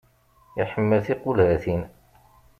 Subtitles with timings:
[0.61, 1.83] Iḥemmel tiqulhatin.